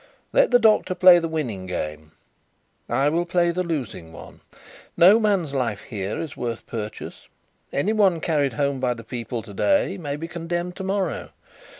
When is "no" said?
4.97-5.19